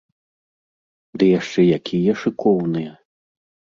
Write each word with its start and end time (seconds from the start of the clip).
Ды 1.21 1.25
яшчэ 1.39 1.61
якія 1.79 2.13
шыкоўныя! 2.25 2.91